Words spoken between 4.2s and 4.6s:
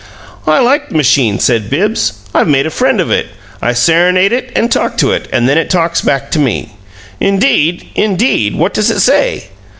it